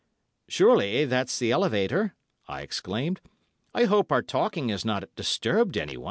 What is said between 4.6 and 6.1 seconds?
has not disturbed anyone."